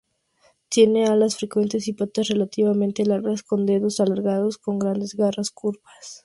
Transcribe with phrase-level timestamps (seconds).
[0.67, 6.19] Tienen alas fuertes y patas relativamente largas, con dedos alargados con grandes garras curvas.